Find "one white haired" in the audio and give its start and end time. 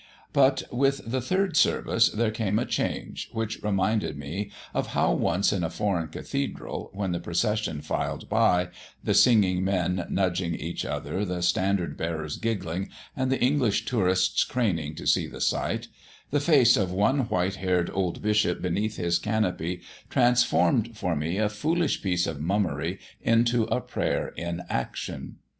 16.91-17.91